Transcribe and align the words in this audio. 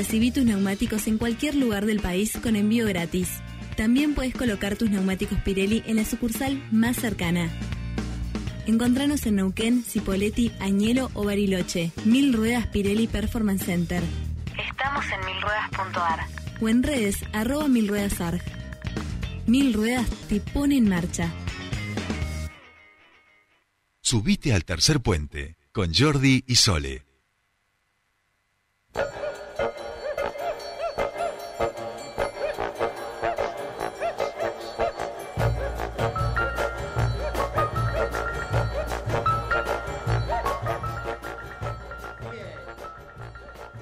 Recibí 0.00 0.30
tus 0.30 0.44
neumáticos 0.44 1.08
en 1.08 1.18
cualquier 1.18 1.56
lugar 1.56 1.84
del 1.84 1.98
país 1.98 2.38
con 2.40 2.54
envío 2.54 2.86
gratis. 2.86 3.40
También 3.76 4.14
puedes 4.14 4.32
colocar 4.32 4.76
tus 4.76 4.88
neumáticos 4.90 5.40
Pirelli 5.40 5.82
en 5.86 5.96
la 5.96 6.04
sucursal 6.04 6.64
más 6.70 6.94
cercana. 6.94 7.50
Encontranos 8.68 9.26
en 9.26 9.34
Neuquén, 9.34 9.82
Cipolletti, 9.82 10.52
Añelo 10.60 11.10
o 11.14 11.24
Bariloche. 11.24 11.90
Mil 12.04 12.32
Ruedas 12.32 12.68
Pirelli 12.68 13.08
Performance 13.08 13.64
Center. 13.64 14.04
Estamos 14.70 15.04
en 15.04 15.26
milruedas.ar 15.26 16.20
o 16.60 16.68
en 16.68 16.82
redes 16.84 17.16
arroba 17.32 17.66
milruedasarg. 17.66 18.40
Mil 19.48 19.74
Ruedas 19.74 20.08
te 20.28 20.38
pone 20.38 20.76
en 20.76 20.88
marcha. 20.88 21.32
Subite 24.00 24.54
al 24.54 24.64
tercer 24.64 25.00
puente 25.00 25.56
con 25.72 25.92
Jordi 25.92 26.44
y 26.46 26.54
Sole. 26.54 27.07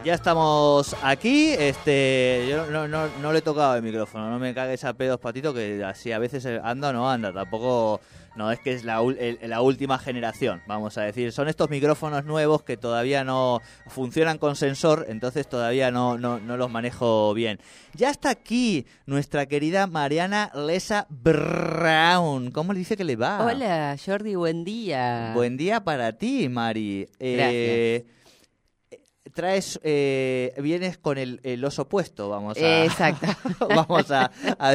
Ya 0.06 0.14
estamos 0.14 0.94
aquí. 1.02 1.48
Este, 1.58 2.46
yo 2.48 2.70
no, 2.70 2.86
no, 2.86 3.08
no 3.20 3.32
le 3.32 3.40
he 3.40 3.42
tocado 3.42 3.74
el 3.74 3.82
micrófono. 3.82 4.30
No 4.30 4.38
me 4.38 4.54
cagues 4.54 4.84
a 4.84 4.92
pedos, 4.94 5.18
patito, 5.18 5.52
que 5.52 5.82
así 5.82 6.12
a 6.12 6.20
veces 6.20 6.46
anda 6.62 6.90
o 6.90 6.92
no 6.92 7.10
anda. 7.10 7.32
Tampoco, 7.32 8.00
no 8.36 8.52
es 8.52 8.60
que 8.60 8.72
es 8.72 8.84
la, 8.84 9.02
la 9.42 9.62
última 9.62 9.98
generación, 9.98 10.62
vamos 10.68 10.96
a 10.96 11.02
decir. 11.02 11.32
Son 11.32 11.48
estos 11.48 11.70
micrófonos 11.70 12.24
nuevos 12.24 12.62
que 12.62 12.76
todavía 12.76 13.24
no 13.24 13.60
funcionan 13.88 14.38
con 14.38 14.54
sensor, 14.54 15.06
entonces 15.08 15.48
todavía 15.48 15.90
no, 15.90 16.16
no, 16.18 16.38
no 16.38 16.56
los 16.56 16.70
manejo 16.70 17.34
bien. 17.34 17.58
Ya 17.94 18.10
está 18.10 18.30
aquí 18.30 18.86
nuestra 19.06 19.46
querida 19.46 19.88
Mariana 19.88 20.52
Lesa 20.54 21.08
Brown. 21.10 22.52
¿Cómo 22.52 22.72
le 22.74 22.78
dice 22.78 22.96
que 22.96 23.02
le 23.02 23.16
va? 23.16 23.44
Hola, 23.44 23.96
Jordi, 24.06 24.36
buen 24.36 24.62
día. 24.62 25.32
Buen 25.34 25.56
día 25.56 25.82
para 25.82 26.12
ti, 26.12 26.48
Mari. 26.48 27.08
Gracias 27.18 28.16
traes, 29.36 29.78
eh, 29.84 30.52
vienes 30.60 30.98
con 30.98 31.18
el, 31.18 31.64
oso 31.64 31.88
puesto, 31.88 32.28
vamos 32.28 32.56
a, 32.56 32.84
Exacto. 32.84 33.26
vamos 33.68 34.10
a, 34.10 34.30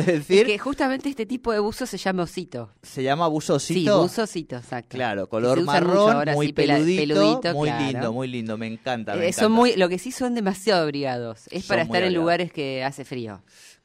decir. 0.06 0.46
que 0.46 0.58
justamente 0.58 1.10
este 1.10 1.26
tipo 1.26 1.52
de 1.52 1.60
buzo 1.60 1.86
se 1.86 1.98
llama 1.98 2.24
osito. 2.24 2.72
¿Se 2.82 3.04
llama 3.04 3.28
buzo 3.28 3.56
osito? 3.56 3.98
Sí, 3.98 4.02
buzo 4.02 4.24
osito, 4.24 4.56
exacto. 4.56 4.96
Claro, 4.96 5.28
color 5.28 5.62
marrón, 5.64 6.30
muy 6.34 6.54
peludito, 6.54 7.54
muy 7.54 7.72
lindo, 7.72 8.14
muy 8.14 8.28
lindo, 8.30 8.58
me 8.58 8.68
encanta. 8.68 9.16
Me 9.16 9.28
eh, 9.28 9.50
muy, 9.50 9.76
lo 9.76 9.90
que 9.90 10.00
sí 10.00 10.12
son 10.12 10.36
demasiado 10.36 10.84
abrigados, 10.84 11.48
es 11.52 11.66
para 11.66 11.82
estar 11.82 12.04
en 12.04 12.14
lugares 12.14 12.54
que 12.54 12.84
hace 12.84 13.04
frío. 13.04 13.42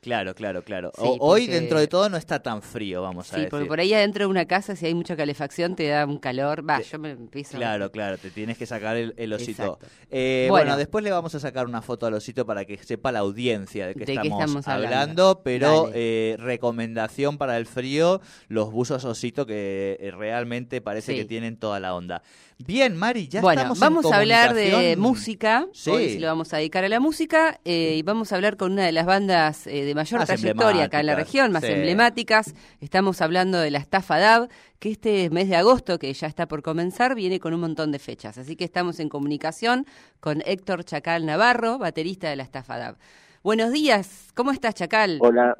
Claro, 0.06 0.36
claro, 0.36 0.62
claro. 0.62 0.92
Hoy 0.98 1.48
dentro 1.48 1.80
de 1.80 1.88
todo 1.88 2.08
no 2.08 2.16
está 2.16 2.40
tan 2.40 2.62
frío, 2.62 3.02
vamos 3.02 3.32
a 3.32 3.38
decir. 3.38 3.48
Sí, 3.48 3.50
porque 3.50 3.66
por 3.66 3.80
ahí 3.80 3.92
adentro 3.92 4.22
de 4.22 4.30
una 4.30 4.44
casa, 4.44 4.76
si 4.76 4.86
hay 4.86 4.94
mucha 4.94 5.16
calefacción, 5.16 5.74
te 5.74 5.88
da 5.88 6.06
un 6.06 6.18
calor. 6.18 6.64
Va, 6.68 6.80
yo 6.80 7.00
me 7.00 7.10
empiezo. 7.10 7.56
Claro, 7.56 7.90
claro, 7.90 8.16
te 8.16 8.30
tienes 8.30 8.56
que 8.56 8.66
sacar 8.66 8.96
el, 8.96 9.32
osito. 9.32 9.80
Eh, 10.08 10.46
bueno. 10.48 10.76
después 10.76 11.02
le 11.02 11.10
vamos 11.10 11.34
a 11.34 11.40
sacar 11.40 11.66
una 11.66 11.82
foto 11.82 12.06
al 12.06 12.14
osito 12.14 12.46
para 12.46 12.64
que 12.64 12.78
sepa 12.78 13.10
la 13.10 13.18
audiencia 13.18 13.88
de 13.88 13.96
qué, 13.96 14.12
estamos, 14.12 14.68
hablando, 14.68 15.40
pero 15.42 15.90
eh, 15.92 16.36
recomendación 16.38 17.36
para 17.36 17.56
el 17.56 17.66
frío, 17.66 18.20
los 18.46 18.70
buzos 18.70 19.04
osito 19.04 19.44
que 19.44 19.96
eh, 19.98 20.12
realmente 20.12 20.80
parece 20.80 21.16
que 21.16 21.24
tienen 21.24 21.56
toda 21.56 21.80
la 21.80 21.96
onda. 21.96 22.22
Bien, 22.58 22.96
Mari, 22.96 23.26
ya 23.26 23.40
bueno, 23.40 23.62
estamos 23.62 23.80
vamos 23.80 24.12
a 24.12 24.18
hablar 24.18 24.54
de 24.54 24.96
música. 24.96 25.66
Sí. 25.72 25.90
Hoy 25.90 26.08
sí 26.10 26.18
lo 26.20 26.28
vamos 26.28 26.54
a 26.54 26.58
dedicar 26.58 26.84
a 26.84 26.88
la 26.88 27.00
música 27.00 27.60
y 27.64 28.02
vamos 28.02 28.32
a 28.32 28.36
hablar 28.36 28.56
con 28.56 28.70
una 28.70 28.84
de 28.84 28.92
las 28.92 29.04
bandas 29.04 29.64
de 29.64 29.95
mayor 29.96 30.24
trayectoria 30.24 30.84
acá 30.84 31.00
en 31.00 31.06
la 31.06 31.16
región, 31.16 31.50
más 31.50 31.64
emblemáticas. 31.64 32.54
Estamos 32.80 33.20
hablando 33.20 33.58
de 33.58 33.72
la 33.72 33.78
estafa 33.78 34.18
DAB, 34.18 34.48
que 34.78 34.90
este 34.90 35.28
mes 35.30 35.48
de 35.48 35.56
agosto, 35.56 35.98
que 35.98 36.12
ya 36.12 36.28
está 36.28 36.46
por 36.46 36.62
comenzar, 36.62 37.16
viene 37.16 37.40
con 37.40 37.52
un 37.52 37.60
montón 37.60 37.90
de 37.90 37.98
fechas. 37.98 38.38
Así 38.38 38.54
que 38.54 38.64
estamos 38.64 39.00
en 39.00 39.08
comunicación 39.08 39.86
con 40.20 40.42
Héctor 40.46 40.84
Chacal 40.84 41.26
Navarro, 41.26 41.78
baterista 41.78 42.30
de 42.30 42.36
la 42.36 42.44
estafa 42.44 42.78
DAB. 42.78 42.96
Buenos 43.42 43.72
días, 43.72 44.30
¿cómo 44.34 44.52
estás, 44.52 44.74
Chacal? 44.74 45.18
Hola, 45.20 45.56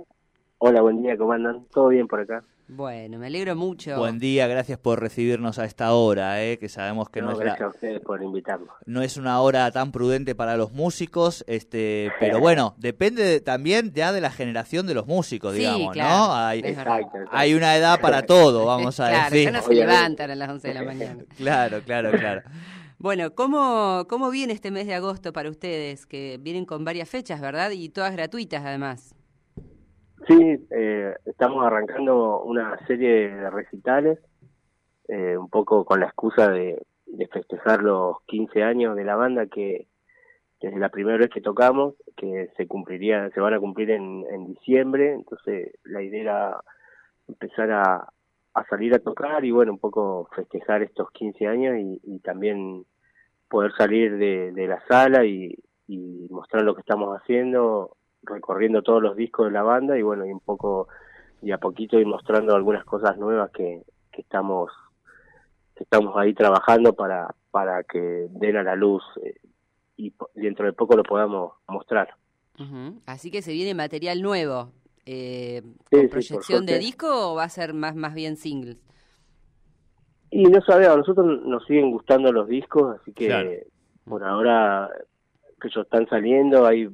hola, 0.59 0.83
buen 0.83 1.03
día, 1.03 1.17
¿cómo 1.17 1.33
andan? 1.33 1.65
¿Todo 1.73 1.89
bien 1.89 2.07
por 2.07 2.21
acá? 2.21 2.43
Bueno, 2.69 3.19
me 3.19 3.29
alegro 3.29 3.55
mucho. 3.55 3.97
Buen 3.97 4.19
día, 4.19 4.49
gracias 4.49 4.77
por 4.77 5.01
recibirnos 5.01 5.61
a 5.61 5.65
esta 5.65 5.93
hora, 5.93 6.43
¿eh? 6.43 6.59
que 6.59 6.69
sabemos 6.69 7.09
que 7.09 7.23
no, 7.23 7.31
es 7.31 7.39
gracias 7.39 7.63
a 7.63 7.69
ustedes 7.69 8.01
por 8.01 8.21
invitarnos. 8.21 8.71
No 8.87 9.03
es 9.03 9.17
una 9.17 9.41
hora 9.41 9.71
tan 9.71 9.93
prudente 9.93 10.35
para 10.35 10.57
los 10.57 10.73
músicos, 10.73 11.45
este, 11.47 12.11
pero 12.19 12.41
bueno, 12.41 12.75
depende 12.79 13.41
también 13.41 13.93
ya 13.95 14.13
de 14.13 14.21
la 14.21 14.33
generación 14.33 14.89
de 14.89 14.95
los 14.95 15.07
músicos, 15.07 15.55
digamos, 15.55 15.97
¿no? 15.97 16.35
Hay, 16.35 16.63
hay, 17.31 17.55
una 17.55 17.77
edad 17.77 18.01
para 18.01 18.23
todo, 18.23 18.67
vamos 18.67 18.99
a 18.99 19.09
claro, 19.11 19.31
decir. 19.31 19.45
Ya 19.45 19.59
no 19.59 19.63
se 19.63 19.75
levantan 19.75 20.31
a 20.33 20.35
las 20.35 20.51
11 20.51 20.69
de 20.69 20.75
la 20.75 20.83
mañana. 20.83 21.25
claro, 21.37 21.81
claro, 21.83 22.11
claro. 22.11 22.43
Bueno, 22.99 23.35
¿cómo, 23.35 24.07
¿cómo 24.09 24.31
viene 24.31 24.55
este 24.55 24.71
mes 24.71 24.87
de 24.87 24.95
agosto 24.95 25.35
para 25.35 25.51
ustedes? 25.51 26.07
Que 26.07 26.39
vienen 26.41 26.65
con 26.65 26.83
varias 26.83 27.11
fechas, 27.11 27.43
¿verdad? 27.43 27.71
Y 27.73 27.91
todas 27.91 28.11
gratuitas, 28.13 28.65
además. 28.65 29.16
Sí, 30.25 30.67
eh, 30.71 31.15
estamos 31.27 31.65
arrancando 31.65 32.43
una 32.43 32.77
serie 32.87 33.29
de 33.29 33.51
recitales, 33.51 34.19
eh, 35.09 35.37
un 35.37 35.49
poco 35.51 35.85
con 35.85 36.01
la 36.01 36.07
excusa 36.07 36.51
de, 36.51 36.85
festejar 37.33 37.83
los 37.83 38.21
15 38.27 38.63
años 38.63 38.97
de 38.97 39.05
la 39.05 39.17
banda 39.17 39.47
que 39.47 39.87
desde 40.61 40.79
la 40.79 40.89
primera 40.89 41.19
vez 41.19 41.31
que 41.31 41.41
tocamos, 41.41 41.95
que 42.17 42.51
se 42.57 42.67
cumpliría, 42.67 43.31
se 43.31 43.41
van 43.41 43.55
a 43.55 43.61
cumplir 43.61 43.91
en, 43.91 44.47
diciembre, 44.47 45.15
entonces 45.15 45.73
la 45.85 46.03
idea 46.03 46.23
era 46.23 46.61
empezar 47.29 47.71
a, 47.71 48.09
salir 48.69 48.95
a 48.95 48.99
tocar 48.99 49.45
y 49.45 49.51
bueno, 49.51 49.73
un 49.73 49.79
poco 49.79 50.29
festejar 50.35 50.83
estos 50.83 51.11
15 51.13 51.47
años 51.47 51.75
y, 51.79 52.19
también 52.21 52.85
poder 53.49 53.73
salir 53.77 54.17
de, 54.19 54.67
la 54.67 54.83
sala 54.89 55.25
y 55.25 55.57
mostrar 56.31 56.63
lo 56.63 56.75
que 56.75 56.81
estamos 56.81 57.17
haciendo 57.21 57.97
recorriendo 58.27 58.83
todos 58.83 59.03
los 59.03 59.17
discos 59.17 59.47
de 59.47 59.53
la 59.53 59.63
banda 59.63 59.99
y 59.99 60.03
bueno, 60.03 60.27
y 60.27 60.33
un 60.33 60.41
poco 60.41 60.89
y 61.43 61.53
a 61.53 61.59
poquito 61.59 61.99
ir 61.99 62.07
mostrando 62.07 62.55
algunas 62.55 62.85
cosas 62.85 63.17
nuevas 63.19 63.51
que, 63.51 63.83
que 64.13 64.23
estamos 64.23 64.71
que 65.75 65.85
estamos 65.85 66.17
ahí 66.17 66.35
trabajando 66.35 66.93
para 66.95 67.35
para 67.51 67.83
que 67.85 68.27
den 68.31 68.57
a 68.57 68.63
la 68.63 68.77
luz 68.77 69.03
eh, 69.23 69.35
y 69.97 70.13
dentro 70.35 70.67
de 70.67 70.73
poco 70.73 70.97
lo 70.97 71.03
podamos 71.03 71.55
mostrar. 71.69 72.09
Así 73.07 73.31
que 73.31 73.43
se 73.43 73.53
viene 73.53 73.75
material 73.75 74.23
nuevo. 74.23 74.73
Eh, 75.05 75.63
¿Con 75.91 76.09
proyección 76.09 76.67
de 76.67 76.79
disco 76.79 77.33
o 77.33 77.35
va 77.37 77.45
a 77.45 77.49
ser 77.49 77.75
más, 77.75 77.95
más 77.95 78.15
bien 78.15 78.37
singles? 78.37 78.83
Y 80.31 80.43
no 80.45 80.61
sabemos, 80.63 80.95
a 80.95 80.97
nosotros 80.99 81.43
nos 81.45 81.65
siguen 81.67 81.91
gustando 81.91 82.33
los 82.33 82.49
discos, 82.49 82.99
así 83.01 83.13
que 83.13 83.67
por 84.05 84.25
ahora 84.25 84.91
que 85.61 85.69
ellos 85.69 85.85
están 85.85 86.09
saliendo, 86.09 86.67
hay 86.67 86.89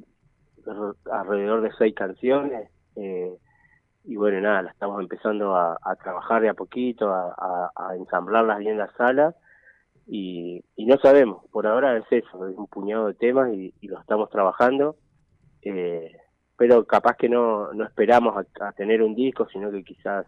alrededor 1.11 1.61
de 1.61 1.71
seis 1.77 1.93
canciones. 1.95 2.69
Eh, 2.95 3.33
y 4.05 4.15
bueno, 4.15 4.41
nada, 4.41 4.63
la 4.63 4.71
estamos 4.71 5.01
empezando 5.01 5.55
a, 5.55 5.77
trabajar 6.01 6.41
de 6.41 6.49
a 6.49 6.53
poquito, 6.53 7.09
a, 7.09 7.71
ensamblarlas 7.95 8.59
bien 8.59 8.73
en 8.73 8.77
la 8.79 8.91
sala. 8.97 9.35
Y, 10.05 10.63
no 10.77 10.97
sabemos, 10.97 11.45
por 11.51 11.65
ahora 11.65 11.97
es 11.97 12.05
eso, 12.11 12.47
es 12.47 12.57
un 12.57 12.67
puñado 12.67 13.07
de 13.07 13.13
temas 13.13 13.53
y, 13.53 13.73
y 13.79 13.87
lo 13.87 13.99
estamos 13.99 14.29
trabajando. 14.29 14.97
Eh, 15.61 16.11
pero 16.57 16.85
capaz 16.85 17.15
que 17.17 17.29
no, 17.29 17.73
no 17.73 17.85
esperamos 17.85 18.45
a, 18.59 18.71
tener 18.73 19.01
un 19.01 19.15
disco, 19.15 19.47
sino 19.51 19.71
que 19.71 19.83
quizás 19.83 20.25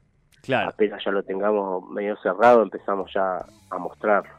apenas 0.54 1.04
ya 1.04 1.12
lo 1.12 1.24
tengamos 1.24 1.90
medio 1.90 2.18
cerrado, 2.18 2.64
empezamos 2.64 3.12
ya 3.14 3.46
a 3.70 3.78
mostrarlo. 3.78 4.32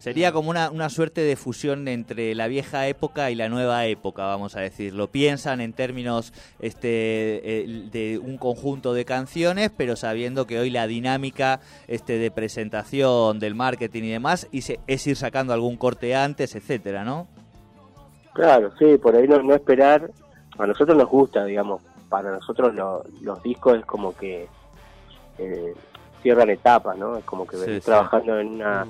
Sería 0.00 0.32
como 0.32 0.48
una, 0.48 0.70
una 0.70 0.88
suerte 0.88 1.20
de 1.20 1.36
fusión 1.36 1.86
entre 1.86 2.34
la 2.34 2.48
vieja 2.48 2.86
época 2.86 3.30
y 3.30 3.34
la 3.34 3.50
nueva 3.50 3.84
época, 3.84 4.24
vamos 4.24 4.56
a 4.56 4.60
decirlo. 4.60 5.08
Piensan 5.08 5.60
en 5.60 5.74
términos 5.74 6.32
este, 6.58 7.88
de 7.92 8.18
un 8.18 8.38
conjunto 8.38 8.94
de 8.94 9.04
canciones, 9.04 9.70
pero 9.76 9.96
sabiendo 9.96 10.46
que 10.46 10.58
hoy 10.58 10.70
la 10.70 10.86
dinámica 10.86 11.60
este, 11.86 12.16
de 12.16 12.30
presentación, 12.30 13.40
del 13.40 13.54
marketing 13.54 14.04
y 14.04 14.10
demás, 14.12 14.48
es 14.52 15.06
ir 15.06 15.16
sacando 15.16 15.52
algún 15.52 15.76
corte 15.76 16.16
antes, 16.16 16.54
etcétera, 16.54 17.04
¿no? 17.04 17.28
Claro, 18.32 18.72
sí, 18.78 18.96
por 18.96 19.14
ahí 19.14 19.28
no, 19.28 19.54
esperar. 19.54 20.10
A 20.58 20.66
nosotros 20.66 20.96
nos 20.96 21.10
gusta, 21.10 21.44
digamos, 21.44 21.82
para 22.08 22.30
nosotros 22.30 22.74
los 23.20 23.42
discos 23.42 23.78
es 23.78 23.84
como 23.84 24.16
que 24.16 24.48
eh, 25.36 25.74
cierran 26.22 26.48
etapas, 26.48 26.96
¿no? 26.96 27.18
Es 27.18 27.24
como 27.24 27.46
que 27.46 27.58
venís 27.58 27.84
trabajando 27.84 28.40
en 28.40 28.48
una... 28.48 28.86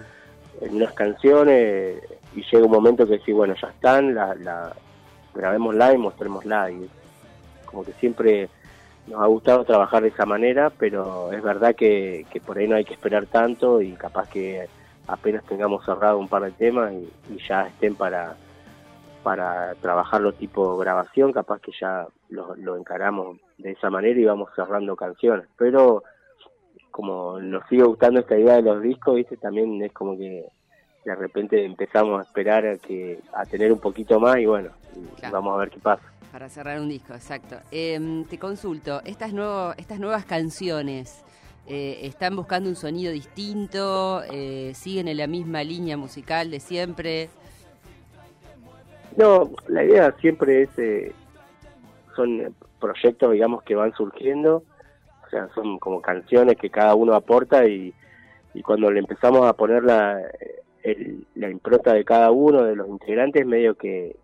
En 0.61 0.77
unas 0.77 0.93
canciones 0.93 2.03
y 2.35 2.43
llega 2.43 2.65
un 2.65 2.71
momento 2.71 3.07
que 3.07 3.19
sí, 3.21 3.33
bueno, 3.33 3.55
ya 3.61 3.69
están, 3.69 4.15
la, 4.15 4.35
la 4.35 4.75
grabémosla 5.35 5.93
y 5.93 5.99
mostrémosla. 5.99 6.71
Y 6.71 6.89
como 7.67 7.85
que 7.85 7.93
siempre 7.95 8.49
nos 9.07 9.21
ha 9.23 9.27
gustado 9.27 9.65
trabajar 9.65 10.03
de 10.03 10.09
esa 10.09 10.27
manera, 10.27 10.71
pero 10.71 11.33
es 11.33 11.43
verdad 11.43 11.75
que, 11.75 12.27
que 12.31 12.41
por 12.41 12.59
ahí 12.59 12.69
no 12.69 12.77
hay 12.77 12.85
que 12.85 12.95
esperar 12.95 13.27
tanto 13.27 13.81
y 13.81 13.93
capaz 13.93 14.29
que 14.29 14.69
apenas 15.07 15.45
tengamos 15.45 15.85
cerrado 15.85 16.19
un 16.19 16.29
par 16.29 16.43
de 16.43 16.53
temas 16.53 16.93
y, 16.93 17.39
ya 17.49 17.67
estén 17.67 17.95
para, 17.97 18.37
para 19.23 19.75
trabajarlo 19.77 20.33
tipo 20.33 20.77
grabación, 20.77 21.33
capaz 21.33 21.61
que 21.61 21.73
ya 21.79 22.07
lo, 22.29 22.55
lo 22.57 22.77
encaramos 22.77 23.39
de 23.59 23.73
esa 23.73 23.91
manera 23.91 24.19
y 24.19 24.25
vamos 24.25 24.51
cerrando 24.55 24.95
canciones. 24.95 25.47
Pero 25.57 26.05
como 26.91 27.41
nos 27.41 27.67
sigue 27.69 27.85
gustando 27.85 28.21
esta 28.21 28.39
idea 28.39 28.57
de 28.57 28.63
los 28.63 28.83
discos, 28.83 29.17
¿viste? 29.17 29.37
también 29.37 29.83
es 29.83 29.93
como 29.93 30.17
que 30.17 30.47
de 31.05 31.15
repente 31.15 31.65
empezamos 31.65 32.21
a 32.21 32.23
esperar 32.23 32.67
a, 32.67 32.77
que, 32.77 33.21
a 33.33 33.45
tener 33.47 33.73
un 33.73 33.79
poquito 33.79 34.21
más 34.21 34.39
y 34.39 34.47
bueno, 34.47 34.71
vamos 35.31 35.55
a 35.55 35.59
ver 35.59 35.71
qué 35.71 35.79
pasa. 35.79 36.03
Para 36.31 36.49
cerrar 36.49 36.79
un 36.79 36.89
disco, 36.89 37.15
exacto. 37.15 37.57
Em, 37.71 38.25
te 38.25 38.39
consulto, 38.39 39.01
estas, 39.05 39.33
nuevo, 39.33 39.73
estas 39.77 39.99
nuevas 39.99 40.25
canciones, 40.25 41.25
eh, 41.67 42.01
¿están 42.03 42.37
buscando 42.37 42.69
un 42.69 42.77
sonido 42.77 43.13
distinto? 43.13 44.23
Eh, 44.31 44.73
¿Siguen 44.75 45.09
en 45.09 45.17
la 45.17 45.27
misma 45.27 45.65
línea 45.65 45.97
musical 45.97 46.51
de 46.51 46.61
siempre? 46.61 47.31
No, 49.17 49.51
la 49.67 49.85
idea 49.85 50.15
siempre 50.21 50.63
es, 50.63 50.79
eh, 50.79 51.13
son 52.15 52.55
proyectos, 52.79 53.33
digamos, 53.33 53.63
que 53.65 53.75
van 53.75 53.93
surgiendo, 53.95 54.63
o 55.31 55.37
sea, 55.37 55.49
son 55.55 55.79
como 55.79 56.03
canciones 56.03 56.57
que 56.57 56.71
cada 56.71 56.97
uno 56.97 57.15
aporta 57.15 57.65
y, 57.65 57.95
y 58.53 58.63
cuando 58.63 58.91
le 58.91 58.99
empezamos 58.99 59.47
a 59.47 59.53
poner 59.53 59.85
la, 59.85 60.21
la 61.37 61.51
impronta 61.51 61.95
de 61.95 62.05
cada 62.05 62.33
uno 62.33 62.65
de 62.65 62.75
los 62.75 62.89
integrantes, 62.89 63.47
medio 63.47 63.77
que, 63.77 64.17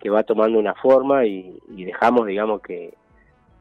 que, 0.00 0.10
va 0.10 0.24
tomando 0.24 0.58
una 0.58 0.74
forma 0.74 1.24
y, 1.24 1.56
dejamos, 1.68 2.26
digamos, 2.26 2.62
que, 2.62 2.94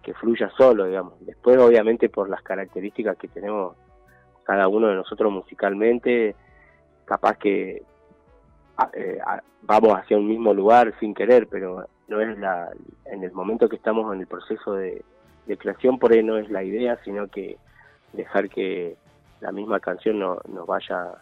que 0.02 0.16
fluya 0.16 0.50
solo, 0.58 0.88
digamos. 0.88 1.14
Después, 1.20 1.60
obviamente, 1.60 2.10
por 2.10 2.28
las 2.28 2.42
características 2.42 3.18
que 3.18 3.28
tenemos 3.28 3.78
cada 4.44 4.68
uno 4.68 4.88
de 4.88 4.96
nosotros 4.96 5.31
musicalmente, 5.31 6.36
capaz 7.06 7.38
que 7.38 7.84
eh, 8.94 9.20
vamos 9.62 9.94
hacia 9.94 10.18
un 10.18 10.28
mismo 10.28 10.56
lugar 10.56 10.92
sin 11.00 11.14
querer, 11.14 11.48
pero 11.48 11.86
no 12.08 12.20
es 12.20 12.36
la, 12.40 12.72
en 13.06 13.24
el 13.24 13.31
momento 13.31 13.70
que 13.70 13.75
estamos 13.75 14.12
en 14.12 14.22
el 14.22 14.28
proceso 14.28 14.74
de, 14.74 15.04
creación, 15.57 16.00
por 16.00 16.12
ahí 16.12 16.24
no 16.24 16.38
es 16.38 16.50
la 16.50 16.63
idea, 16.63 17.00
sino 17.04 17.28
que 17.28 17.57
dejar 18.13 18.50
que 18.50 18.95
la 19.42 19.51
misma 19.51 19.80
canción 19.80 20.19
no, 20.19 20.40
nos 20.48 20.66
vaya 20.66 21.16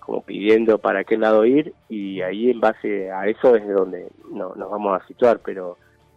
como 0.00 0.22
pidiendo 0.22 0.78
para 0.78 1.04
qué 1.04 1.16
lado 1.16 1.44
ir 1.44 1.74
y 1.88 2.20
ahí 2.20 2.50
en 2.50 2.60
base 2.60 3.10
a 3.10 3.26
eso 3.26 3.56
es 3.56 3.66
donde 3.66 4.08
no, 4.30 4.54
nos 4.54 4.70
vamos 4.70 5.00
a 5.00 5.06
situar, 5.06 5.40
pero 5.40 5.76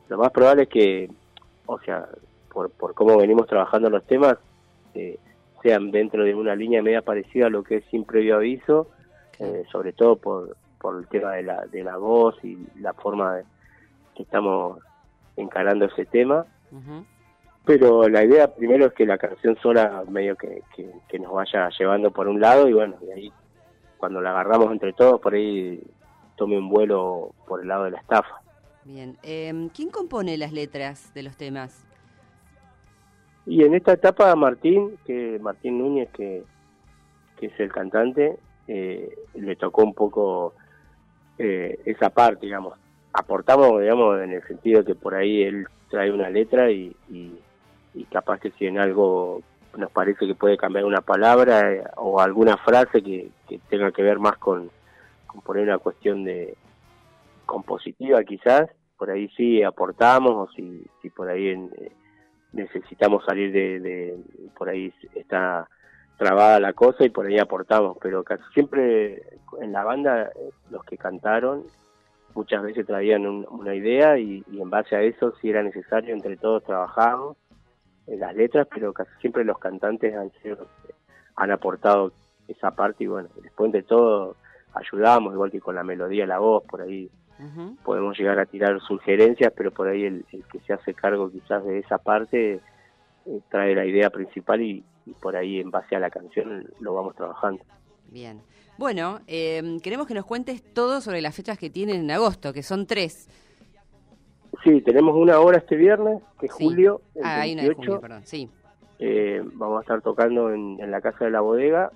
lo 0.10 0.18
más 0.18 0.32
probable 0.32 0.64
es 0.64 0.70
que, 0.70 1.10
o 1.66 1.80
sea, 1.80 2.08
por, 2.52 2.70
por 2.72 2.94
cómo 2.94 3.18
venimos 3.18 3.48
trabajando 3.48 3.90
los 3.90 4.06
temas, 4.06 4.38
eh, 4.94 5.18
sean 5.64 5.92
dentro 5.92 6.24
de 6.24 6.36
una 6.36 6.56
línea 6.56 6.82
media 6.82 7.02
parecida 7.02 7.48
a 7.48 7.50
lo 7.50 7.64
que 7.64 7.78
es 7.78 7.84
sin 7.90 8.06
previo 8.06 8.36
aviso, 8.36 8.90
eh, 9.40 9.64
sobre 9.72 9.94
todo 9.94 10.18
por, 10.18 10.56
por 10.80 10.98
el 10.98 11.08
tema 11.08 11.34
de 11.34 11.44
la, 11.44 11.66
de 11.66 11.84
la 11.84 11.98
voz 11.98 12.36
y 12.44 12.58
la 12.80 12.94
forma 12.94 13.38
de, 13.38 13.44
que 14.16 14.24
estamos 14.24 14.80
encarando 15.36 15.86
ese 15.86 16.06
tema. 16.06 16.46
Pero 17.66 18.08
la 18.10 18.24
idea 18.24 18.54
primero 18.54 18.88
es 18.88 18.94
que 18.94 19.06
la 19.06 19.18
canción 19.18 19.58
sola 19.62 20.04
medio 20.08 20.36
que, 20.36 20.64
que, 21.08 21.20
nos 21.20 21.32
vaya 21.32 21.70
llevando 21.78 22.12
por 22.12 22.28
un 22.28 22.40
lado 22.40 22.68
y 22.68 22.74
bueno, 22.74 22.98
de 23.02 23.14
ahí 23.14 23.34
cuando 23.98 24.22
la 24.22 24.32
agarramos 24.32 24.72
entre 24.72 24.94
todos, 24.94 25.20
por 25.20 25.34
ahí 25.34 25.82
tome 26.36 26.58
un 26.58 26.70
vuelo 26.70 27.32
por 27.48 27.62
el 27.62 27.68
lado 27.68 27.84
de 27.84 27.92
la 27.92 28.00
estafa. 28.00 28.42
Bien, 28.86 29.18
eh, 29.24 29.70
¿quién 29.76 29.90
compone 29.90 30.38
las 30.38 30.52
letras 30.52 31.14
de 31.14 31.24
los 31.24 31.38
temas? 31.38 31.86
Y 33.46 33.64
en 33.64 33.74
esta 33.74 33.94
etapa 33.94 34.36
Martín, 34.36 34.98
que 35.06 35.38
Martín 35.40 35.80
Núñez, 35.80 36.10
que, 36.12 36.44
que 37.38 37.48
es 37.48 37.60
el 37.60 37.72
cantante, 37.72 38.38
eh, 38.68 39.16
le 39.34 39.56
tocó 39.56 39.84
un 39.84 39.94
poco 39.94 40.54
eh, 41.40 41.80
esa 41.86 42.10
parte, 42.12 42.46
digamos. 42.46 42.78
Aportamos, 43.14 43.82
digamos, 43.82 44.22
en 44.22 44.34
el 44.34 44.44
sentido 44.44 44.86
que 44.86 44.94
por 44.94 45.16
ahí 45.16 45.42
él 45.42 45.66
trae 45.90 46.12
una 46.12 46.30
letra 46.30 46.70
y, 46.70 46.96
y, 47.10 47.40
capaz 48.12 48.40
que 48.40 48.52
si 48.52 48.66
en 48.66 48.80
algo 48.80 49.42
nos 49.78 49.92
parece 49.92 50.26
que 50.26 50.36
puede 50.36 50.58
cambiar 50.58 50.86
una 50.86 51.02
palabra 51.02 51.72
eh, 51.72 51.84
o 51.98 52.20
alguna 52.20 52.58
frase 52.58 53.02
que, 53.02 53.30
tenga 53.70 53.92
que 53.92 54.04
ver 54.04 54.20
más 54.20 54.38
con, 54.38 54.70
poner 55.44 55.64
una 55.64 55.78
cuestión 55.78 56.24
de 56.24 56.56
compositiva 57.46 58.24
quizás, 58.24 58.70
por 58.98 59.10
ahí 59.10 59.30
sí 59.36 59.64
aportamos 59.64 60.50
o 60.50 60.52
si, 60.54 60.86
si 61.02 61.10
por 61.10 61.30
ahí 61.30 61.48
eh, 61.48 61.92
necesitamos 62.54 63.24
salir 63.26 63.52
de, 63.52 63.80
de, 63.80 64.18
por 64.58 64.70
ahí 64.70 64.94
está 65.16 65.68
trabada 66.18 66.60
la 66.60 66.74
cosa 66.74 67.06
y 67.06 67.10
por 67.10 67.26
ahí 67.26 67.40
aportamos, 67.40 67.98
pero 68.02 68.24
casi 68.24 68.44
siempre 68.54 69.24
en 69.62 69.72
la 69.72 69.84
banda 69.84 70.32
los 70.70 70.84
que 70.84 70.98
cantaron 70.98 71.64
muchas 72.36 72.62
veces 72.62 72.86
traían 72.86 73.26
una 73.26 73.76
idea 73.76 74.18
y, 74.18 74.44
en 74.52 74.70
base 74.70 74.96
a 74.96 75.02
eso 75.02 75.34
si 75.42 75.50
era 75.50 75.64
necesario 75.64 76.14
entre 76.14 76.38
todos 76.38 76.64
trabajamos 76.64 77.38
en 77.38 77.39
las 78.18 78.36
letras, 78.36 78.68
pero 78.72 78.94
casi 78.94 79.12
siempre 79.22 79.44
los 79.44 79.58
cantantes 79.60 80.16
han 80.16 80.32
sido 80.42 80.68
han 81.36 81.52
aportado 81.52 82.12
esa 82.48 82.72
parte 82.72 83.06
y 83.06 83.08
bueno, 83.08 83.30
después 83.42 83.72
de 83.72 83.84
todo 83.84 84.36
ayudamos, 84.74 85.34
igual 85.34 85.52
que 85.52 85.62
con 85.62 85.76
la 85.76 85.84
melodía, 85.84 86.26
la 86.26 86.40
voz, 86.40 86.64
por 86.66 86.82
ahí 86.82 87.10
podemos 87.86 88.18
llegar 88.18 88.38
a 88.38 88.46
tirar 88.46 88.82
sugerencias, 88.82 89.54
pero 89.56 89.72
por 89.72 89.88
ahí 89.88 90.04
el, 90.04 90.26
que 90.52 90.60
se 90.60 90.74
hace 90.74 90.94
cargo 90.94 91.32
quizás 91.32 91.64
de 91.64 91.80
esa 91.80 91.98
parte 91.98 92.60
eh, 93.26 93.42
trae 93.50 93.74
la 93.74 93.86
idea 93.86 94.10
principal 94.10 94.62
y, 94.62 94.84
y 95.06 95.14
por 95.14 95.38
ahí 95.38 95.62
en 95.62 95.72
base 95.72 95.96
a 95.96 96.00
la 96.00 96.10
canción 96.10 96.70
lo 96.82 96.94
vamos 96.94 97.16
trabajando. 97.16 97.64
Bien. 98.12 98.42
Bueno, 98.78 99.20
em, 99.28 99.80
queremos 99.82 100.08
que 100.08 100.14
nos 100.14 100.26
cuentes 100.26 100.64
todo 100.74 101.02
sobre 101.02 101.22
las 101.22 101.36
fechas 101.36 101.58
que 101.58 101.70
tienen 101.70 102.02
en 102.02 102.12
agosto, 102.12 102.54
que 102.54 102.64
son 102.64 102.88
tres. 102.88 103.28
Sí, 104.64 104.82
tenemos 104.82 105.16
una 105.16 105.40
hora 105.40 105.58
este 105.58 105.76
viernes, 105.76 106.22
que 106.40 106.48
es 106.48 106.52
julio. 106.52 107.02
ah, 107.24 107.42
hay 107.42 107.54
una 107.54 107.64
de 107.64 107.74
julio, 107.74 108.02
perdón, 108.02 108.22
sí. 108.26 108.50
Eh, 109.00 109.42
vamos 109.54 109.78
a 109.78 109.82
estar 109.82 110.02
tocando 110.02 110.54
en, 110.54 110.78
la 110.92 111.00
Casa 111.00 111.26
de 111.26 111.32
la 111.32 111.40
Bodega 111.40 111.92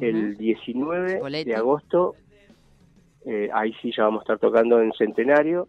el 0.00 0.36
19 0.36 1.20
de 1.44 1.54
agosto. 1.56 2.14
Eh, 3.26 3.48
ahí 3.52 3.74
sí 3.80 3.92
ya 3.96 4.04
vamos 4.04 4.20
a 4.20 4.24
estar 4.24 4.38
tocando 4.38 4.80
en 4.80 4.92
Centenario, 4.92 5.68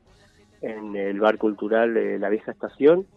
en 0.61 0.95
el 0.95 1.19
Bar 1.19 1.37
Cultural 1.37 1.93
de 1.93 2.19
la 2.19 2.29
Vieja 2.29 2.51
Estación. 2.51 3.07